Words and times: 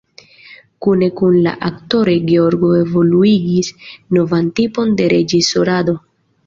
Kune 0.85 1.09
kun 1.19 1.37
la 1.49 1.53
aktoroj 1.69 2.15
Georgo 2.31 2.73
evoluigis 2.81 3.73
novan 4.19 4.53
tipon 4.63 5.01
de 5.03 5.11
reĝisorado. 5.17 5.99